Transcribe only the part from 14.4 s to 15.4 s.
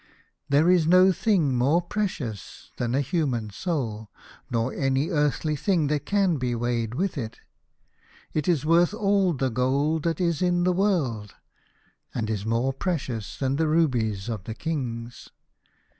the kings.